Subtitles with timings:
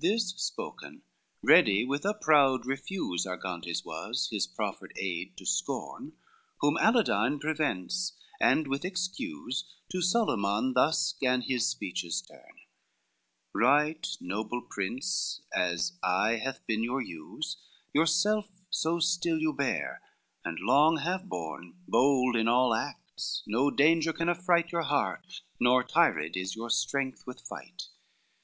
[0.00, 1.02] XIII This spoken,
[1.40, 6.14] ready with a proud refuse Argantes was his proffered aid to scorn,
[6.60, 12.58] Whom Aladine prevents, and with excuse To Solyman thus gan his speeches torn:
[13.54, 17.58] "Right noble prince, as aye hath been your use
[17.92, 20.02] Your self so still you bear
[20.44, 25.84] and long have borne, Bold in all acts, no danger can affright Your heart, nor
[25.84, 27.84] tired is your strength with fight.